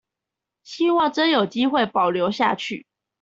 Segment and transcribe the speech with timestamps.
[0.63, 2.87] 希望真的有機會保留下去